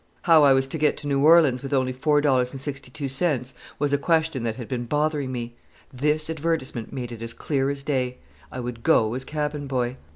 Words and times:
How 0.23 0.41
I 0.43 0.53
was 0.53 0.65
to 0.69 0.79
get 0.79 0.97
to 0.97 1.07
New 1.07 1.23
Orleans 1.23 1.61
with 1.61 1.73
only 1.75 1.93
$4.62 1.93 3.53
was 3.77 3.93
a 3.93 3.99
question 3.99 4.41
that 4.41 4.55
had 4.55 4.67
been 4.67 4.85
bothering 4.85 5.31
me. 5.31 5.53
This 5.93 6.27
advertisement 6.27 6.91
made 6.91 7.11
it 7.11 7.21
as 7.21 7.33
clear 7.33 7.69
as 7.69 7.83
day. 7.83 8.17
I 8.51 8.61
would 8.61 8.81
go 8.81 9.13
as 9.13 9.23
cabin 9.23 9.67
boy. 9.67 9.97